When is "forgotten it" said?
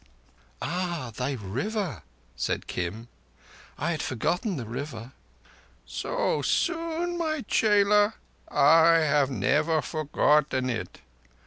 9.83-11.01